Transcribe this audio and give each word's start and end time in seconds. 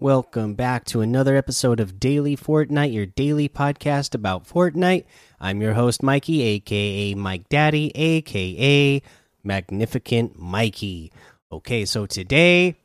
Welcome 0.00 0.54
back 0.54 0.86
to 0.86 1.02
another 1.02 1.36
episode 1.36 1.78
of 1.78 2.00
Daily 2.00 2.34
Fortnite, 2.34 2.94
your 2.94 3.04
daily 3.04 3.50
podcast 3.50 4.14
about 4.14 4.48
Fortnite. 4.48 5.04
I'm 5.38 5.60
your 5.60 5.74
host, 5.74 6.02
Mikey, 6.02 6.40
aka 6.40 7.12
Mike 7.12 7.50
Daddy, 7.50 7.92
aka 7.94 9.02
Magnificent 9.44 10.38
Mikey. 10.38 11.12
Okay, 11.52 11.84
so 11.84 12.06
today, 12.06 12.76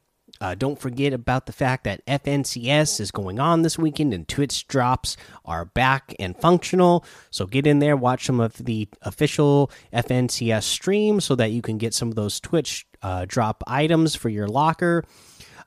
uh, 0.41 0.55
don't 0.55 0.77
forget 0.77 1.13
about 1.13 1.45
the 1.45 1.53
fact 1.53 1.85
that 1.85 2.05
FNCS 2.05 2.99
is 2.99 3.11
going 3.11 3.39
on 3.39 3.61
this 3.61 3.77
weekend 3.77 4.13
and 4.13 4.27
Twitch 4.27 4.67
drops 4.67 5.15
are 5.45 5.63
back 5.63 6.13
and 6.19 6.35
functional. 6.35 7.05
So 7.31 7.45
get 7.45 7.65
in 7.65 7.79
there, 7.79 7.95
watch 7.95 8.25
some 8.25 8.41
of 8.41 8.57
the 8.57 8.89
official 9.03 9.71
FNCS 9.93 10.63
stream 10.63 11.21
so 11.21 11.35
that 11.35 11.51
you 11.51 11.61
can 11.61 11.77
get 11.77 11.93
some 11.93 12.09
of 12.09 12.15
those 12.15 12.41
Twitch 12.41 12.85
uh, 13.01 13.23
drop 13.25 13.63
items 13.67 14.15
for 14.15 14.27
your 14.27 14.49
locker. 14.49 15.05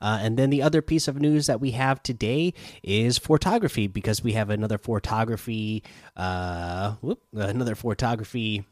Uh, 0.01 0.19
and 0.21 0.37
then 0.37 0.49
the 0.49 0.61
other 0.61 0.81
piece 0.81 1.07
of 1.07 1.19
news 1.19 1.47
that 1.47 1.59
we 1.59 1.71
have 1.71 2.01
today 2.03 2.53
is 2.83 3.17
photography 3.17 3.87
because 3.87 4.23
we 4.23 4.33
have 4.33 4.49
another 4.49 4.77
photography, 4.77 5.83
uh, 6.15 6.93
whoop, 7.01 7.21
another 7.33 7.75
photography 7.75 8.65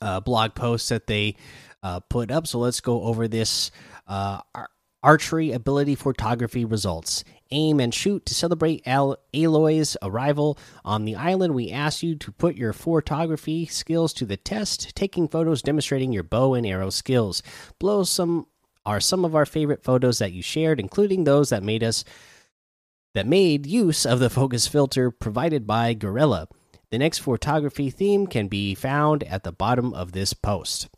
uh, 0.00 0.20
blog 0.20 0.54
post 0.54 0.88
that 0.88 1.06
they 1.06 1.36
uh, 1.82 2.00
put 2.00 2.30
up. 2.30 2.46
So 2.46 2.58
let's 2.58 2.80
go 2.80 3.02
over 3.02 3.28
this 3.28 3.70
uh, 4.06 4.40
ar 4.54 4.68
archery 5.02 5.50
ability 5.50 5.96
photography 5.96 6.64
results. 6.64 7.24
Aim 7.50 7.80
and 7.80 7.92
shoot 7.92 8.24
to 8.24 8.34
celebrate 8.34 8.86
Al 8.86 9.16
Aloy's 9.34 9.96
arrival 10.00 10.56
on 10.84 11.04
the 11.04 11.16
island. 11.16 11.54
We 11.54 11.70
ask 11.70 12.02
you 12.02 12.14
to 12.14 12.32
put 12.32 12.56
your 12.56 12.72
photography 12.72 13.66
skills 13.66 14.12
to 14.14 14.24
the 14.24 14.36
test, 14.36 14.94
taking 14.94 15.26
photos 15.28 15.60
demonstrating 15.60 16.12
your 16.12 16.22
bow 16.22 16.54
and 16.54 16.64
arrow 16.64 16.88
skills. 16.88 17.42
Blow 17.78 18.04
some 18.04 18.46
are 18.84 19.00
some 19.00 19.24
of 19.24 19.34
our 19.34 19.46
favorite 19.46 19.82
photos 19.82 20.18
that 20.18 20.32
you 20.32 20.42
shared, 20.42 20.80
including 20.80 21.24
those 21.24 21.50
that 21.50 21.62
made 21.62 21.82
us 21.82 22.04
that 23.14 23.26
made 23.26 23.66
use 23.66 24.06
of 24.06 24.20
the 24.20 24.30
focus 24.30 24.66
filter 24.66 25.10
provided 25.10 25.66
by 25.66 25.92
Guerrilla. 25.92 26.48
The 26.90 26.98
next 26.98 27.18
photography 27.18 27.90
theme 27.90 28.26
can 28.26 28.48
be 28.48 28.74
found 28.74 29.22
at 29.24 29.44
the 29.44 29.52
bottom 29.52 29.92
of 29.92 30.12
this 30.12 30.32
post. 30.32 30.88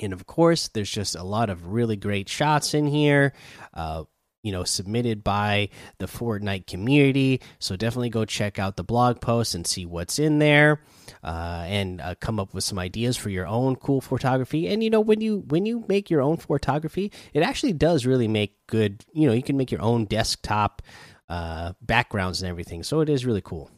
And 0.00 0.12
of 0.12 0.26
course, 0.26 0.68
there's 0.68 0.90
just 0.90 1.14
a 1.14 1.22
lot 1.22 1.50
of 1.50 1.68
really 1.68 1.96
great 1.96 2.28
shots 2.28 2.74
in 2.74 2.86
here. 2.86 3.34
Uh, 3.74 4.04
you 4.42 4.52
know, 4.52 4.64
submitted 4.64 5.22
by 5.22 5.68
the 5.98 6.06
Fortnite 6.06 6.66
community. 6.66 7.40
So 7.58 7.76
definitely 7.76 8.10
go 8.10 8.24
check 8.24 8.58
out 8.58 8.76
the 8.76 8.84
blog 8.84 9.20
post 9.20 9.54
and 9.54 9.66
see 9.66 9.86
what's 9.86 10.18
in 10.18 10.38
there, 10.38 10.80
uh, 11.22 11.64
and 11.66 12.00
uh, 12.00 12.14
come 12.20 12.40
up 12.40 12.54
with 12.54 12.64
some 12.64 12.78
ideas 12.78 13.16
for 13.16 13.30
your 13.30 13.46
own 13.46 13.76
cool 13.76 14.00
photography. 14.00 14.68
And 14.68 14.82
you 14.82 14.90
know, 14.90 15.00
when 15.00 15.20
you 15.20 15.44
when 15.48 15.66
you 15.66 15.84
make 15.88 16.10
your 16.10 16.22
own 16.22 16.36
photography, 16.36 17.12
it 17.32 17.42
actually 17.42 17.72
does 17.72 18.06
really 18.06 18.28
make 18.28 18.66
good. 18.66 19.04
You 19.12 19.28
know, 19.28 19.32
you 19.32 19.42
can 19.42 19.56
make 19.56 19.70
your 19.70 19.82
own 19.82 20.06
desktop 20.06 20.82
uh, 21.28 21.72
backgrounds 21.80 22.42
and 22.42 22.48
everything. 22.48 22.82
So 22.82 23.00
it 23.00 23.08
is 23.08 23.24
really 23.24 23.42
cool 23.42 23.70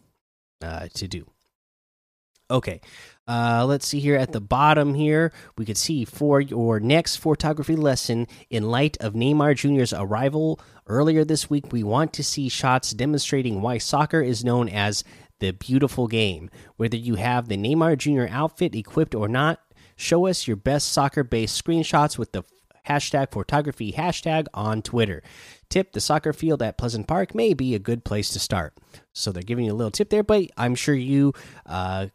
uh, 0.63 0.89
to 0.95 1.09
do. 1.09 1.31
Okay, 2.51 2.81
uh, 3.27 3.65
let's 3.67 3.87
see 3.87 4.01
here 4.01 4.17
at 4.17 4.33
the 4.33 4.41
bottom 4.41 4.95
here. 4.95 5.33
We 5.57 5.65
could 5.65 5.79
see 5.79 6.05
for 6.05 6.41
your 6.41 6.81
next 6.81 7.17
photography 7.17 7.77
lesson, 7.77 8.27
in 8.51 8.71
light 8.71 8.97
of 9.01 9.15
Neymar 9.15 9.57
Jr.'s 9.57 9.93
arrival 9.93 10.61
earlier 10.87 11.25
this 11.25 11.49
week, 11.49 11.73
we 11.73 11.83
want 11.83 12.13
to 12.15 12.25
see 12.25 12.49
shots 12.49 12.93
demonstrating 12.93 13.63
why 13.63 13.79
soccer 13.79 14.21
is 14.21 14.45
known 14.45 14.69
as 14.69 15.05
the 15.41 15.53
beautiful 15.53 16.07
game. 16.07 16.51
Whether 16.77 16.97
you 16.97 17.15
have 17.15 17.49
the 17.49 17.57
Neymar 17.57 17.99
Jr. 17.99 18.27
outfit 18.31 18.75
equipped 18.75 19.15
or 19.15 19.29
not, 19.29 19.61
show 19.97 20.27
us 20.27 20.47
your 20.47 20.57
best 20.57 20.93
soccer 20.93 21.25
based 21.25 21.63
screenshots 21.63 22.19
with 22.19 22.33
the 22.33 22.45
hashtag 22.87 23.33
photography 23.33 23.93
hashtag 23.93 24.47
on 24.53 24.83
Twitter. 24.83 25.23
Tip 25.71 25.93
the 25.93 26.01
soccer 26.01 26.33
field 26.33 26.63
at 26.63 26.77
Pleasant 26.77 27.07
Park 27.07 27.35
may 27.35 27.55
be 27.55 27.75
a 27.75 27.79
good 27.79 28.05
place 28.05 28.29
to 28.31 28.39
start. 28.39 28.75
So 29.13 29.33
they're 29.33 29.43
giving 29.43 29.65
you 29.65 29.73
a 29.73 29.75
little 29.75 29.91
tip 29.91 30.11
there, 30.11 30.23
but 30.23 30.51
I'm 30.57 30.75
sure 30.75 30.95
you. 30.95 31.33
Uh, 31.65 32.09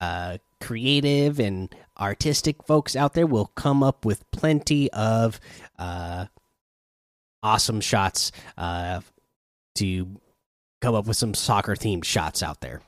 uh, 0.00 0.38
creative 0.60 1.38
and 1.38 1.74
artistic 1.98 2.62
folks 2.64 2.94
out 2.96 3.14
there 3.14 3.26
will 3.26 3.52
come 3.54 3.82
up 3.82 4.04
with 4.04 4.30
plenty 4.30 4.90
of 4.92 5.40
uh, 5.78 6.26
awesome 7.42 7.80
shots 7.80 8.32
uh, 8.58 9.00
to 9.76 10.20
come 10.80 10.94
up 10.94 11.06
with 11.06 11.16
some 11.16 11.34
soccer 11.34 11.74
themed 11.74 12.04
shots 12.04 12.42
out 12.42 12.60
there. 12.60 12.82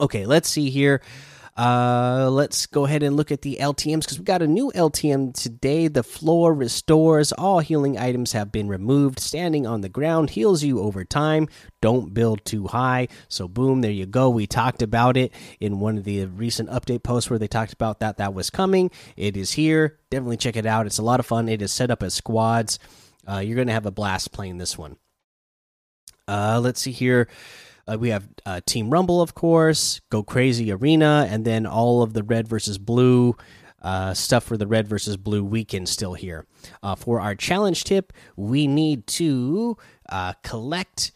Okay, 0.00 0.26
let's 0.26 0.48
see 0.48 0.70
here. 0.70 1.02
Uh, 1.58 2.30
let's 2.30 2.66
go 2.66 2.84
ahead 2.84 3.02
and 3.02 3.16
look 3.16 3.32
at 3.32 3.42
the 3.42 3.58
LTMs 3.60 4.02
because 4.02 4.18
we 4.20 4.24
got 4.24 4.42
a 4.42 4.46
new 4.46 4.70
LTM 4.76 5.34
today. 5.34 5.88
The 5.88 6.04
floor 6.04 6.54
restores. 6.54 7.32
All 7.32 7.58
healing 7.58 7.98
items 7.98 8.30
have 8.30 8.52
been 8.52 8.68
removed. 8.68 9.18
Standing 9.18 9.66
on 9.66 9.80
the 9.80 9.88
ground 9.88 10.30
heals 10.30 10.62
you 10.62 10.78
over 10.78 11.04
time. 11.04 11.48
Don't 11.80 12.14
build 12.14 12.44
too 12.44 12.68
high. 12.68 13.08
So, 13.28 13.48
boom, 13.48 13.80
there 13.80 13.90
you 13.90 14.06
go. 14.06 14.30
We 14.30 14.46
talked 14.46 14.82
about 14.82 15.16
it 15.16 15.32
in 15.58 15.80
one 15.80 15.98
of 15.98 16.04
the 16.04 16.26
recent 16.26 16.70
update 16.70 17.02
posts 17.02 17.28
where 17.28 17.40
they 17.40 17.48
talked 17.48 17.72
about 17.72 17.98
that. 17.98 18.18
That 18.18 18.34
was 18.34 18.50
coming. 18.50 18.92
It 19.16 19.36
is 19.36 19.50
here. 19.50 19.98
Definitely 20.10 20.36
check 20.36 20.54
it 20.54 20.64
out. 20.64 20.86
It's 20.86 20.98
a 20.98 21.02
lot 21.02 21.18
of 21.18 21.26
fun. 21.26 21.48
It 21.48 21.60
is 21.60 21.72
set 21.72 21.90
up 21.90 22.04
as 22.04 22.14
squads. 22.14 22.78
Uh, 23.28 23.38
you're 23.38 23.56
going 23.56 23.66
to 23.66 23.74
have 23.74 23.86
a 23.86 23.90
blast 23.90 24.30
playing 24.30 24.58
this 24.58 24.78
one. 24.78 24.96
Uh, 26.28 26.60
let's 26.62 26.80
see 26.80 26.92
here. 26.92 27.26
Uh, 27.88 27.96
we 27.98 28.10
have 28.10 28.28
uh, 28.44 28.60
Team 28.66 28.90
Rumble, 28.90 29.22
of 29.22 29.34
course, 29.34 30.00
Go 30.10 30.22
Crazy 30.22 30.70
Arena, 30.70 31.26
and 31.30 31.44
then 31.44 31.64
all 31.66 32.02
of 32.02 32.12
the 32.12 32.22
red 32.22 32.46
versus 32.46 32.76
blue 32.76 33.34
uh, 33.80 34.12
stuff 34.12 34.44
for 34.44 34.56
the 34.56 34.66
red 34.66 34.86
versus 34.86 35.16
blue 35.16 35.42
weekend 35.42 35.88
still 35.88 36.14
here. 36.14 36.46
Uh, 36.82 36.94
for 36.94 37.20
our 37.20 37.34
challenge 37.34 37.84
tip, 37.84 38.12
we 38.36 38.66
need 38.66 39.06
to 39.06 39.76
uh, 40.08 40.34
collect 40.42 41.12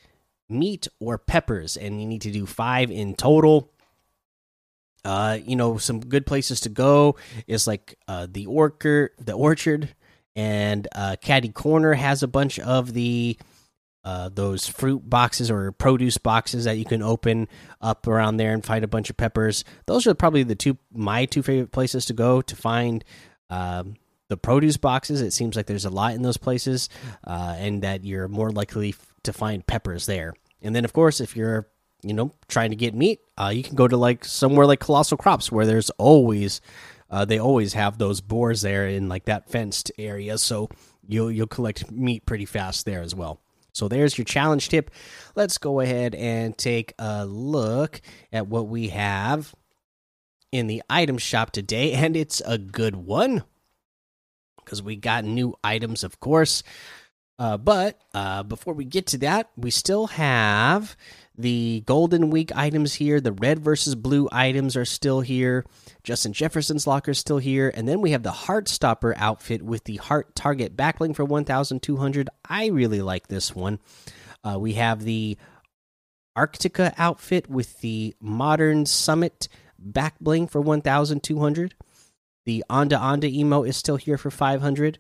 meat 0.49 0.89
or 0.99 1.19
peppers, 1.19 1.77
and 1.77 2.01
you 2.01 2.07
need 2.07 2.23
to 2.23 2.31
do 2.31 2.47
five 2.47 2.91
in 2.91 3.15
total. 3.15 3.71
Uh, 5.05 5.39
you 5.45 5.57
know, 5.57 5.77
some 5.77 6.01
good 6.01 6.25
places 6.25 6.61
to 6.61 6.69
go 6.69 7.17
is 7.47 7.67
like 7.67 7.97
the 8.29 8.47
orchard, 8.47 9.11
the 9.19 9.33
orchard, 9.33 9.95
and 10.37 10.87
Catty 11.21 11.51
Corner 11.51 11.95
has 11.95 12.23
a 12.23 12.29
bunch 12.29 12.61
of 12.61 12.95
the 12.95 13.37
uh, 14.05 14.29
those 14.29 14.67
fruit 14.67 15.09
boxes 15.09 15.51
or 15.51 15.71
produce 15.73 16.19
boxes 16.19 16.65
that 16.65 16.77
you 16.77 16.85
can 16.85 17.03
open 17.03 17.49
up 17.81 18.07
around 18.07 18.37
there 18.37 18.53
and 18.53 18.65
find 18.65 18.85
a 18.85 18.89
bunch 18.89 19.11
of 19.11 19.17
peppers. 19.17 19.65
Those 19.87 20.07
are 20.07 20.15
probably 20.15 20.43
the 20.43 20.55
two 20.55 20.77
my 20.93 21.25
two 21.27 21.43
favorite 21.43 21.73
places 21.73 22.07
to 22.07 22.13
go 22.13 22.43
to 22.43 22.57
find 22.57 23.05
um, 23.49 23.95
the 24.29 24.37
produce 24.37 24.77
boxes. 24.77 25.21
It 25.21 25.33
seems 25.33 25.57
like 25.57 25.67
there's 25.67 25.85
a 25.85 25.91
lot 25.91 26.15
in 26.15 26.23
those 26.23 26.37
places, 26.37 26.89
uh, 27.25 27.55
and 27.59 27.83
that 27.83 28.05
you're 28.05 28.29
more 28.29 28.51
likely 28.51 28.95
to 29.23 29.33
find 29.33 29.67
peppers 29.67 30.07
there. 30.07 30.35
And 30.63 30.75
then, 30.75 30.85
of 30.85 30.93
course, 30.93 31.21
if 31.21 31.37
you're 31.37 31.69
you 32.03 32.15
know 32.15 32.33
trying 32.49 32.71
to 32.71 32.77
get 32.77 32.95
meat, 32.95 33.21
uh, 33.39 33.53
you 33.55 33.63
can 33.63 33.77
go 33.77 33.87
to 33.87 33.97
like 33.97 34.25
somewhere 34.25 34.67
like 34.67 34.81
Colossal 34.81 35.17
Crops 35.17 35.53
where 35.53 35.67
there's 35.67 35.91
always 35.91 36.61
uh, 37.09 37.25
they 37.25 37.39
always 37.39 37.75
have 37.75 37.99
those 37.99 38.21
boars 38.21 38.63
there 38.63 38.89
in 38.89 39.09
like 39.09 39.27
that 39.27 39.49
fenced 39.49 39.93
area, 39.99 40.39
so 40.39 40.71
you'll 41.07 41.31
you'll 41.31 41.47
collect 41.47 41.91
meat 41.93 42.27
pretty 42.27 42.47
fast 42.47 42.85
there 42.85 43.03
as 43.03 43.15
well. 43.15 43.39
So 43.73 43.89
there's 43.89 44.17
your 44.17 44.25
challenge 44.25 44.69
tip. 44.69 44.91
Let's 45.35 45.59
go 45.59 45.81
ahead 45.81 46.15
and 46.15 46.57
take 46.57 46.93
a 46.99 47.25
look 47.25 48.01
at 48.33 48.47
what 48.47 48.69
we 48.69 48.89
have 48.89 49.55
in 50.51 50.67
the 50.67 50.83
item 50.91 51.19
shop 51.19 51.51
today, 51.51 51.93
and 51.95 52.17
it's 52.17 52.43
a 52.45 52.59
good 52.59 52.97
one 52.97 53.45
because 54.65 54.83
we 54.83 54.97
got 54.97 55.25
new 55.25 55.55
items, 55.65 56.05
of 56.05 56.21
course. 56.21 56.63
Uh, 57.39 57.57
but 57.57 58.01
uh, 58.15 58.43
before 58.43 58.75
we 58.75 58.85
get 58.85 59.07
to 59.09 59.19
that, 59.19 59.51
we 59.57 59.71
still 59.71 60.07
have 60.09 60.97
the 61.43 61.83
Golden 61.87 62.31
Week 62.31 62.51
items 62.57 62.95
here. 62.95 63.21
The 63.21 63.33
red 63.33 63.61
versus 63.61 63.95
blue 63.95 64.29
items 64.33 64.77
are 64.77 64.85
still 64.85 65.21
here. 65.21 65.65
Justin 66.03 66.33
Jefferson's 66.33 66.87
locker 66.87 67.11
is 67.11 67.19
still 67.19 67.39
here. 67.39 67.71
And 67.75 67.87
then 67.87 68.01
we 68.01 68.13
have 68.13 68.23
the 68.23 68.31
Heart 68.31 68.69
Stopper 68.69 69.15
outfit 69.19 69.63
with 69.63 69.85
the 69.85 69.97
Heart 69.97 70.35
Target 70.35 70.77
backbling 70.77 71.15
for 71.15 71.25
1,200. 71.25 72.31
I 72.49 72.67
really 72.67 73.03
like 73.03 73.29
this 73.29 73.55
one. 73.55 73.81
Uh, 74.43 74.59
we 74.59 74.75
have 74.75 75.05
the 75.05 75.37
Arctica 76.37 76.95
outfit 76.97 77.51
with 77.51 77.81
the 77.81 78.15
Modern 78.21 78.87
Summit 78.87 79.49
backbling 79.81 80.49
for 80.49 80.61
1,200. 80.61 81.75
The 82.45 82.65
Onda 82.71 82.99
Onda 82.99 83.31
emo 83.31 83.63
is 83.63 83.77
still 83.77 83.97
here 83.97 84.19
for 84.19 84.31
500. 84.31 84.99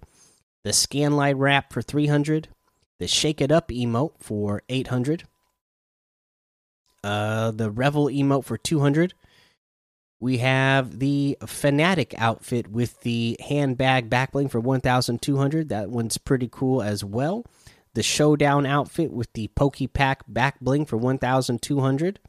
The 0.65 0.71
Scanlight 0.71 1.35
wrap 1.37 1.73
for 1.73 1.83
300. 1.83 2.49
The 2.99 3.09
Shake 3.09 3.41
It 3.41 3.51
Up 3.51 3.69
emote 3.69 4.13
for 4.21 4.63
800. 4.69 5.25
Uh, 7.05 7.51
the 7.51 7.71
Revel 7.71 8.07
emote 8.07 8.45
for 8.45 8.57
200. 8.57 9.15
We 10.21 10.39
have 10.39 11.01
the 11.01 11.37
Fanatic 11.47 12.15
outfit 12.17 12.69
with 12.69 13.01
the 13.01 13.37
handbag 13.41 14.09
backbling 14.09 14.51
for 14.51 14.61
1,200. 14.61 15.69
That 15.69 15.91
one's 15.91 16.17
pretty 16.17 16.49
cool 16.51 16.81
as 16.81 17.03
well. 17.03 17.45
The 17.95 18.05
Showdown 18.05 18.65
outfit 18.65 19.13
with 19.13 19.33
the 19.33 19.49
Pokepack 19.57 20.19
back 20.29 20.61
bling 20.61 20.87
for 20.87 20.97
1,200. 20.97 22.21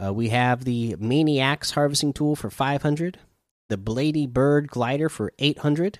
Uh, 0.00 0.14
we 0.14 0.28
have 0.28 0.64
the 0.64 0.94
Maniacs 1.00 1.72
harvesting 1.72 2.12
tool 2.12 2.36
for 2.36 2.48
500. 2.48 3.18
The 3.68 3.76
Blady 3.76 4.28
Bird 4.28 4.68
glider 4.68 5.08
for 5.08 5.32
800. 5.40 5.98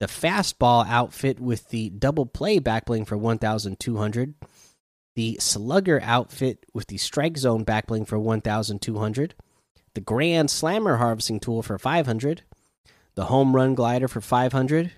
the 0.00 0.06
fastball 0.06 0.86
outfit 0.88 1.38
with 1.38 1.68
the 1.68 1.90
double 1.90 2.26
play 2.26 2.58
backbling 2.58 3.06
for 3.06 3.16
1200 3.18 4.34
the 5.20 5.36
slugger 5.38 6.00
outfit 6.02 6.64
with 6.72 6.86
the 6.86 6.96
strike 6.96 7.36
zone 7.36 7.62
backbling 7.62 8.06
for 8.06 8.18
1200 8.18 9.34
the 9.92 10.00
grand 10.00 10.50
slammer 10.50 10.96
harvesting 10.96 11.38
tool 11.38 11.62
for 11.62 11.78
500 11.78 12.42
the 13.16 13.26
home 13.26 13.54
run 13.54 13.74
glider 13.74 14.08
for 14.08 14.22
500 14.22 14.92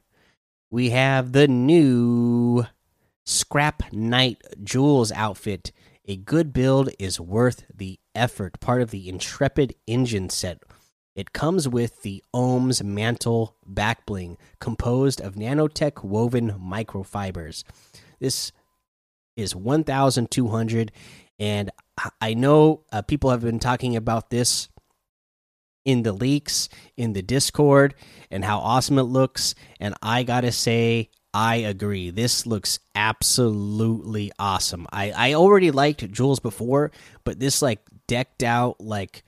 we 0.70 0.90
have 0.90 1.32
the 1.32 1.48
new 1.48 2.64
scrap 3.24 3.92
knight 3.92 4.42
Jules 4.62 5.12
outfit. 5.12 5.72
A 6.06 6.16
good 6.16 6.52
build 6.52 6.90
is 6.98 7.20
worth 7.20 7.64
the 7.74 7.98
effort 8.14 8.60
part 8.60 8.82
of 8.82 8.90
the 8.90 9.08
intrepid 9.08 9.74
engine 9.86 10.28
set. 10.30 10.62
It 11.14 11.32
comes 11.32 11.68
with 11.68 12.02
the 12.02 12.24
Ohms 12.34 12.82
mantle 12.82 13.56
backbling, 13.70 14.38
composed 14.60 15.20
of 15.20 15.34
nanotech 15.34 16.02
woven 16.02 16.52
microfibers. 16.52 17.64
This 18.18 18.50
is 19.36 19.54
1,200, 19.54 20.92
and 21.38 21.70
I 22.20 22.34
know 22.34 22.84
uh, 22.92 23.02
people 23.02 23.30
have 23.30 23.42
been 23.42 23.58
talking 23.58 23.96
about 23.96 24.30
this 24.30 24.68
in 25.84 26.02
the 26.02 26.12
leaks, 26.12 26.68
in 26.96 27.12
the 27.12 27.22
Discord, 27.22 27.94
and 28.30 28.44
how 28.44 28.58
awesome 28.58 28.98
it 28.98 29.04
looks. 29.04 29.54
And 29.80 29.94
I 30.02 30.22
gotta 30.22 30.52
say, 30.52 31.10
I 31.34 31.56
agree. 31.56 32.10
This 32.10 32.46
looks 32.46 32.78
absolutely 32.94 34.32
awesome. 34.38 34.86
I 34.92 35.12
I 35.12 35.34
already 35.34 35.70
liked 35.70 36.10
Jules 36.12 36.40
before, 36.40 36.92
but 37.24 37.40
this 37.40 37.62
like 37.62 37.80
decked 38.06 38.42
out 38.42 38.80
like 38.80 39.24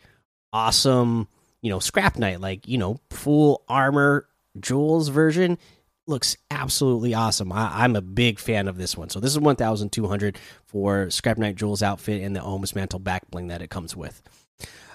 awesome 0.53 1.27
you 1.63 1.71
know 1.71 1.81
scrap 1.81 2.17
knight 2.19 2.41
like 2.41 2.69
you 2.69 2.79
know 2.79 3.01
full 3.11 3.65
armor 3.69 4.29
Jules 4.61 5.09
version 5.09 5.59
looks 6.07 6.37
absolutely 6.51 7.15
awesome. 7.15 7.53
I, 7.53 7.85
am 7.85 7.97
a 7.97 8.03
big 8.03 8.39
fan 8.39 8.69
of 8.69 8.77
this 8.77 8.97
one. 8.97 9.11
So 9.11 9.21
this 9.21 9.33
is 9.33 9.39
1200 9.39 10.39
for 10.65 11.11
scrap 11.11 11.39
knight 11.39 11.57
Jules 11.57 11.83
outfit 11.83 12.23
and 12.23 12.35
the 12.35 12.41
Ohms 12.41 12.75
mantle 12.75 12.99
back 12.99 13.31
bling 13.31 13.49
that 13.49 13.63
it 13.63 13.71
comes 13.71 13.97
with. 13.97 14.23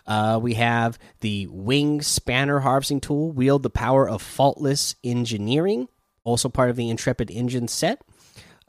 Uh, 0.05 0.39
we 0.41 0.55
have 0.55 0.97
the 1.19 1.47
wing 1.47 2.01
spanner 2.01 2.59
harvesting 2.59 3.01
tool 3.01 3.31
wield 3.31 3.63
the 3.63 3.69
power 3.69 4.09
of 4.09 4.21
faultless 4.21 4.95
engineering 5.03 5.87
also 6.23 6.49
part 6.49 6.69
of 6.69 6.75
the 6.75 6.89
intrepid 6.89 7.31
engine 7.31 7.67
set. 7.67 8.01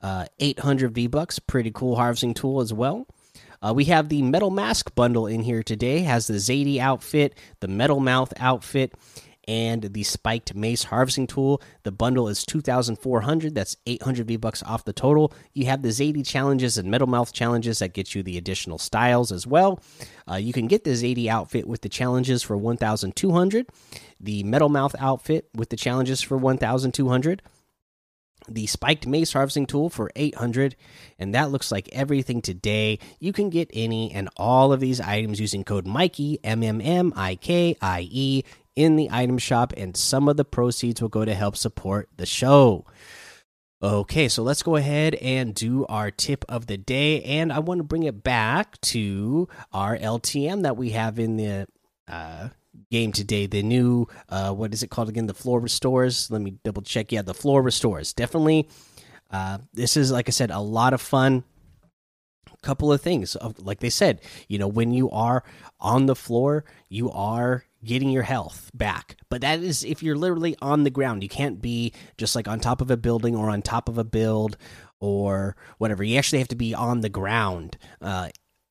Uh, 0.03 0.25
800 0.39 0.95
v 0.95 1.07
bucks 1.07 1.39
pretty 1.39 1.71
cool 1.71 1.97
harvesting 1.97 2.35
tool 2.35 2.61
as 2.61 2.73
well. 2.73 3.07
Uh, 3.63 3.75
we 3.75 3.85
have 3.85 4.09
the 4.09 4.23
Metal 4.23 4.51
Mask 4.51 4.95
bundle 4.95 5.27
in 5.27 5.43
here 5.43 5.63
today. 5.63 6.01
Has 6.01 6.27
the 6.27 6.35
Zadie 6.35 6.79
outfit, 6.79 7.35
the 7.61 7.69
Metal 7.69 8.01
Mouth 8.01 8.33
outfit, 8.39 8.95
and 9.51 9.83
the 9.83 10.05
Spiked 10.05 10.55
Mace 10.55 10.85
harvesting 10.85 11.27
tool. 11.27 11.61
The 11.83 11.91
bundle 11.91 12.29
is 12.29 12.47
2,400. 12.47 13.53
That's 13.53 13.77
800 13.85 14.29
V 14.29 14.37
bucks 14.37 14.63
off 14.63 14.85
the 14.85 14.93
total. 14.93 15.33
You 15.55 15.67
have 15.67 15.83
the 15.83 15.89
Zadie 15.89 16.25
challenges 16.25 16.79
and 16.79 16.89
Metal 16.89 17.09
Mouth 17.09 17.33
challenges 17.33 17.81
that 17.81 17.93
get 17.93 18.15
you 18.15 18.23
the 18.23 18.39
additional 18.39 18.79
styles 18.79 19.33
as 19.33 19.49
well. 19.49 19.83
Uh, 20.31 20.37
you 20.37 20.53
can 20.53 20.69
get 20.69 20.85
the 20.85 20.91
Zadie 20.91 21.27
outfit 21.27 21.67
with 21.67 21.81
the 21.81 21.89
challenges 21.89 22.45
for 22.45 22.57
1,200. 22.57 23.67
The 24.21 24.45
Metal 24.45 24.69
Mouth 24.69 24.95
outfit 25.01 25.49
with 25.53 25.71
the 25.71 25.77
challenges 25.77 26.23
for 26.23 26.39
1,200 26.39 27.43
the 28.49 28.67
spiked 28.67 29.07
mace 29.07 29.33
harvesting 29.33 29.67
tool 29.67 29.91
for 29.91 30.11
800 30.17 30.77
and 31.19 31.35
that 31.35 31.51
looks 31.51 31.71
like 31.71 31.89
everything 31.93 32.41
today 32.43 32.99
you 33.19 33.33
can 33.33 33.51
get 33.51 33.71
any 33.73 34.13
and 34.13 34.29
all 34.37 34.73
of 34.73 34.81
these 34.81 35.01
items 35.01 35.41
using 35.41 35.65
code 35.65 35.87
mikey 35.87 36.39
m 36.43 36.63
m 36.63 36.81
m 36.81 37.13
i 37.17 37.37
k 37.37 37.77
i 37.81 38.09
e 38.11 38.43
in 38.77 38.97
the 38.97 39.09
item 39.11 39.39
shop 39.39 39.73
and 39.77 39.97
some 39.97 40.29
of 40.29 40.37
the 40.37 40.45
proceeds 40.45 41.01
will 41.01 41.09
go 41.09 41.25
to 41.25 41.35
help 41.35 41.57
support 41.57 42.09
the 42.17 42.27
show 42.27 42.85
okay 43.83 44.29
so 44.29 44.43
let's 44.43 44.63
go 44.63 44.77
ahead 44.77 45.15
and 45.17 45.55
do 45.55 45.87
our 45.87 46.11
tip 46.11 46.45
of 46.49 46.67
the 46.67 46.77
day 46.77 47.23
and 47.23 47.53
i 47.53 47.59
want 47.59 47.79
to 47.79 47.85
bring 47.85 48.03
it 48.03 48.23
back 48.23 48.81
to 48.81 49.49
our 49.73 49.97
ltm 49.99 50.63
that 50.63 50.77
we 50.77 50.91
have 50.91 51.19
in 51.19 51.37
the 51.37 51.67
uh, 52.09 52.49
game 52.91 53.13
today. 53.13 53.47
The 53.47 53.63
new 53.63 54.07
uh, 54.29 54.53
what 54.53 54.75
is 54.75 54.83
it 54.83 54.91
called 54.91 55.09
again? 55.09 55.27
The 55.27 55.35
floor 55.35 55.61
restores. 55.61 56.31
Let 56.31 56.43
me 56.43 56.57
double 56.65 56.83
check. 56.83 57.13
Yeah, 57.13 57.23
the 57.23 57.35
floor 57.35 57.63
restores. 57.63 58.13
Definitely. 58.13 58.69
Uh, 59.31 59.59
this 59.73 59.97
is 59.97 60.11
like 60.11 60.29
I 60.29 60.33
said, 60.33 60.51
a 60.51 60.61
lot 60.61 60.93
of 60.93 61.01
fun. 61.01 61.45
Couple 62.63 62.93
of 62.93 63.01
things, 63.01 63.39
like 63.57 63.81
they 63.81 63.89
said, 63.89 64.21
you 64.47 64.59
know, 64.59 64.69
when 64.69 64.93
you 64.93 65.09
are 65.13 65.43
on 65.81 66.05
the 66.05 66.15
floor, 66.15 66.67
you 66.91 67.11
are 67.11 67.65
getting 67.85 68.11
your 68.11 68.23
health 68.23 68.71
back. 68.75 69.17
But 69.29 69.41
that 69.43 69.61
is 69.61 69.85
if 69.85 70.03
you're 70.03 70.17
literally 70.17 70.57
on 70.61 70.85
the 70.85 70.91
ground. 70.91 71.23
You 71.23 71.29
can't 71.29 71.61
be 71.61 71.93
just 72.17 72.35
like 72.35 72.49
on 72.49 72.61
top 72.61 72.81
of 72.81 72.91
a 72.91 72.97
building 72.97 73.35
or 73.37 73.51
on 73.51 73.63
top 73.63 73.89
of 73.89 73.99
a 73.99 74.05
build 74.05 74.57
or 75.01 75.57
whatever. 75.79 76.05
You 76.05 76.19
actually 76.19 76.41
have 76.41 76.49
to 76.49 76.57
be 76.57 76.75
on 76.75 77.01
the 77.01 77.09
ground 77.09 77.79
uh, 78.01 78.29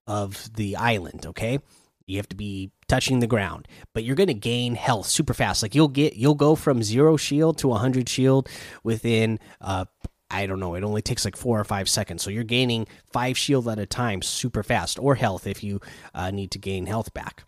of 0.08 0.50
the 0.56 0.76
island. 0.76 1.26
Okay, 1.26 1.60
you 2.06 2.18
have 2.18 2.30
to 2.30 2.36
be 2.36 2.72
touching 2.88 3.20
the 3.20 3.28
ground, 3.28 3.68
but 3.94 4.04
you're 4.04 4.16
going 4.16 4.28
to 4.28 4.34
gain 4.34 4.76
health 4.76 5.08
super 5.08 5.34
fast. 5.34 5.62
Like 5.64 5.76
you'll 5.76 5.88
get 5.88 6.16
you'll 6.16 6.36
go 6.36 6.56
from 6.56 6.84
0 6.84 7.18
shield 7.18 7.58
to 7.60 7.68
100 7.68 8.08
shield 8.08 8.50
within 8.84 9.40
uh 9.62 9.86
I 10.32 10.46
don't 10.46 10.60
know, 10.60 10.76
it 10.76 10.84
only 10.84 11.02
takes 11.02 11.26
like 11.26 11.36
4 11.36 11.60
or 11.60 11.64
5 11.64 11.90
seconds. 11.90 12.22
So 12.22 12.30
you're 12.30 12.44
gaining 12.44 12.86
5 13.12 13.36
shield 13.36 13.68
at 13.68 13.80
a 13.80 13.88
time 13.88 14.22
super 14.22 14.62
fast 14.62 15.00
or 15.00 15.16
health 15.16 15.48
if 15.48 15.64
you 15.64 15.82
uh, 16.14 16.30
need 16.30 16.52
to 16.52 16.60
gain 16.60 16.86
health 16.86 17.16
back. 17.16 17.46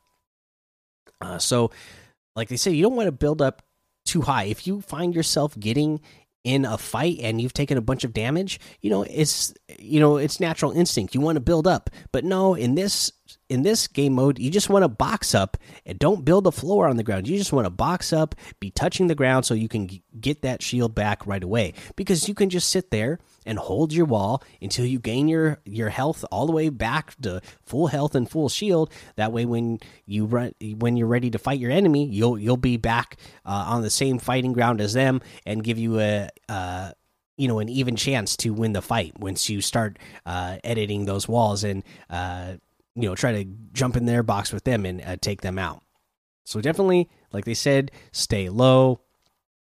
Uh, 1.21 1.38
so 1.38 1.71
like 2.35 2.50
they 2.50 2.57
say 2.57 2.71
you 2.71 2.83
don't 2.83 2.95
want 2.95 3.07
to 3.07 3.12
build 3.12 3.41
up 3.41 3.62
too 4.06 4.21
high. 4.21 4.45
If 4.45 4.65
you 4.68 4.81
find 4.81 5.13
yourself 5.13 5.57
getting 5.59 6.01
in 6.44 6.65
a 6.65 6.77
fight 6.77 7.19
and 7.21 7.39
you've 7.39 7.53
taken 7.53 7.77
a 7.77 7.81
bunch 7.81 8.03
of 8.03 8.13
damage, 8.13 8.59
you 8.81 8.89
know, 8.89 9.03
it's 9.03 9.53
you 9.79 10.00
know, 10.00 10.18
it's 10.18 10.39
natural 10.39 10.71
instinct. 10.71 11.13
You 11.13 11.21
want 11.21 11.35
to 11.35 11.41
build 11.41 11.68
up. 11.68 11.89
But 12.12 12.23
no, 12.25 12.56
in 12.56 12.75
this 12.75 13.12
in 13.50 13.63
this 13.63 13.88
game 13.88 14.13
mode, 14.13 14.39
you 14.39 14.50
just 14.50 14.69
want 14.69 14.83
to 14.83 14.89
box 14.89 15.36
up 15.36 15.57
and 15.86 16.00
don't 16.00 16.24
build 16.25 16.48
a 16.48 16.51
floor 16.51 16.88
on 16.88 16.98
the 16.98 17.03
ground. 17.03 17.27
You 17.27 17.38
just 17.38 17.53
want 17.53 17.65
to 17.65 17.72
box 17.72 18.13
up, 18.13 18.36
be 18.60 18.72
touching 18.72 19.08
the 19.08 19.15
ground 19.15 19.46
so 19.46 19.53
you 19.53 19.67
can 19.67 19.89
get 20.20 20.41
that 20.41 20.62
shield 20.62 20.96
back 20.96 21.25
right 21.27 21.44
away. 21.44 21.74
Because 21.96 22.27
you 22.27 22.34
can 22.34 22.50
just 22.50 22.70
sit 22.70 22.91
there 22.91 23.20
and 23.46 23.58
hold 23.58 23.94
your 23.94 24.05
wall 24.05 24.44
until 24.62 24.86
you 24.86 25.00
gain 25.00 25.27
your 25.27 25.60
your 25.65 25.89
health 25.89 26.24
all 26.32 26.46
the 26.46 26.51
way 26.51 26.70
back 26.70 27.15
to 27.22 27.41
full 27.65 27.88
health 27.88 28.15
and 28.15 28.29
full 28.29 28.50
shield. 28.50 28.91
That 29.15 29.32
way, 29.32 29.46
when 29.46 29.79
you 30.05 30.25
run, 30.25 30.53
when 30.77 30.98
you're 30.98 31.08
ready 31.08 31.32
to 31.32 31.39
fight 31.39 31.60
your 31.60 31.72
enemy, 31.72 32.05
you'll 32.05 32.38
you'll 32.38 32.58
be 32.58 32.77
back 32.77 33.17
uh, 33.46 33.65
on 33.67 33.82
the 33.82 33.89
same 33.89 34.20
fighting 34.20 34.53
ground 34.53 34.82
as 34.82 34.94
them 34.94 35.22
and 35.46 35.63
give 35.63 35.77
you 35.77 36.00
a. 36.00 36.29
Uh, 36.48 36.91
you 37.38 37.48
know, 37.48 37.58
an 37.58 37.70
even 37.70 37.96
chance 37.96 38.38
to 38.38 38.51
win 38.51 38.74
the 38.74 38.84
fight 38.84 39.20
once 39.20 39.50
you 39.50 39.62
start 39.62 39.98
uh, 40.27 40.58
editing 40.63 41.05
those 41.05 41.27
walls 41.27 41.63
and 41.63 41.84
uh, 42.08 42.53
you 42.95 43.07
know 43.07 43.15
try 43.15 43.31
to 43.31 43.50
jump 43.74 43.95
in 43.95 44.05
their 44.05 44.24
box 44.24 44.51
with 44.51 44.63
them 44.63 44.86
and 44.86 45.01
uh, 45.01 45.17
take 45.19 45.41
them 45.41 45.57
out. 45.57 45.83
So 46.45 46.62
definitely, 46.62 47.10
like 47.31 47.45
they 47.45 47.53
said, 47.53 47.91
stay 48.12 48.50
low. 48.50 49.01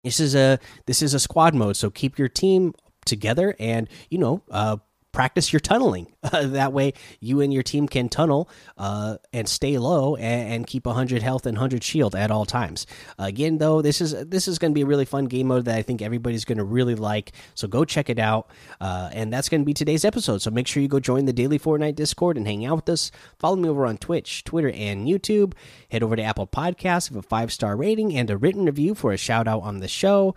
This 0.05 0.21
is 0.21 0.35
a 0.35 0.59
this 0.87 1.03
is 1.03 1.15
a 1.15 1.21
squad 1.21 1.55
mode, 1.55 1.77
so 1.77 1.91
keep 1.91 2.19
your 2.19 2.29
team 2.29 2.75
together 3.05 3.55
and 3.59 3.89
you 4.11 4.19
know 4.19 4.43
uh, 4.51 4.77
practice 5.13 5.53
your 5.53 5.61
tunneling. 5.61 6.07
Uh, 6.33 6.47
that 6.47 6.73
way, 6.73 6.95
you 7.19 7.41
and 7.41 7.53
your 7.53 7.65
team 7.65 7.89
can 7.89 8.09
tunnel 8.09 8.49
uh, 8.79 9.17
and 9.33 9.49
stay 9.49 9.77
low 9.77 10.15
and, 10.15 10.53
and, 10.53 10.67
keep 10.69 10.87
100 10.87 11.21
health 11.21 11.47
and 11.47 11.57
100 11.57 11.83
shield 11.83 12.15
at 12.15 12.31
all 12.31 12.47
times. 12.47 12.87
Again, 13.19 13.59
though, 13.59 13.83
this 13.83 14.01
is 14.01 14.13
this 14.27 14.47
is 14.47 14.59
going 14.59 14.71
to 14.71 14.75
be 14.75 14.83
a 14.83 14.87
really 14.87 15.05
fun 15.05 15.27
game 15.27 15.49
mode 15.49 15.65
that 15.65 15.77
I 15.77 15.83
think 15.83 16.01
everybody's 16.01 16.45
going 16.45 16.59
to 16.59 16.65
really 16.65 16.95
like. 16.95 17.33
So 17.55 17.67
go 17.67 17.85
check 17.85 18.09
it 18.09 18.21
out. 18.21 18.49
Uh, 18.81 19.11
and 19.13 19.33
that's 19.33 19.49
going 19.49 19.63
to 19.63 19.65
be 19.65 19.75
today's 19.75 20.05
episode. 20.05 20.43
So 20.43 20.53
make 20.53 20.69
sure 20.69 20.81
you 20.81 20.89
go 20.89 21.01
join 21.01 21.25
the 21.25 21.33
Daily 21.33 21.59
Fortnite 21.59 21.97
Discord 21.97 22.37
and 22.37 22.47
hang 22.47 22.65
out 22.65 22.77
with 22.77 22.89
us. 22.89 23.11
Follow 23.39 23.57
me 23.57 23.69
over 23.69 23.85
on 23.85 23.99
Twitch, 23.99 24.45
Twitter, 24.45 24.71
and 24.71 25.09
YouTube. 25.09 25.55
Head 25.91 26.05
over 26.05 26.15
to 26.15 26.23
Apple 26.23 26.47
Podcasts, 26.47 27.11
with 27.11 27.25
a 27.25 27.29
five 27.29 27.53
star 27.53 27.77
rating 27.77 28.17
and 28.17 28.31
a 28.31 28.37
written 28.37 28.67
review 28.67 28.95
for 28.95 29.13
a 29.13 29.17
shout 29.17 29.49
out 29.49 29.63
on 29.63 29.79
the 29.79 29.89
show. 29.89 30.37